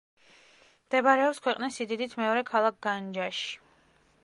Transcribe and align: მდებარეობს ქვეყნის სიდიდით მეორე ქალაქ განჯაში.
მდებარეობს 0.85 1.41
ქვეყნის 1.47 1.77
სიდიდით 1.81 2.17
მეორე 2.23 2.45
ქალაქ 2.53 2.83
განჯაში. 2.89 3.55